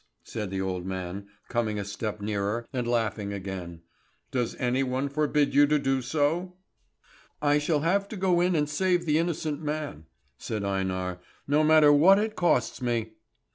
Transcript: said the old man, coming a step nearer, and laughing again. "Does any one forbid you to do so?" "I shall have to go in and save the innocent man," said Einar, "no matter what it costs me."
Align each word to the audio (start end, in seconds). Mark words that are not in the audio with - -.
said 0.23 0.49
the 0.49 0.59
old 0.59 0.83
man, 0.83 1.27
coming 1.47 1.77
a 1.77 1.85
step 1.85 2.19
nearer, 2.21 2.67
and 2.73 2.87
laughing 2.87 3.31
again. 3.31 3.83
"Does 4.31 4.55
any 4.55 4.81
one 4.81 5.09
forbid 5.09 5.53
you 5.53 5.67
to 5.67 5.77
do 5.77 6.01
so?" 6.01 6.55
"I 7.39 7.59
shall 7.59 7.81
have 7.81 8.07
to 8.07 8.17
go 8.17 8.41
in 8.41 8.55
and 8.55 8.67
save 8.67 9.05
the 9.05 9.19
innocent 9.19 9.61
man," 9.61 10.07
said 10.39 10.63
Einar, 10.63 11.19
"no 11.47 11.63
matter 11.63 11.93
what 11.93 12.17
it 12.17 12.35
costs 12.35 12.81
me." 12.81 13.11